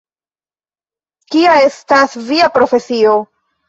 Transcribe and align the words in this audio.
Kia 1.35 1.53
estas 1.69 2.19
via 2.35 2.53
profesio? 2.61 3.19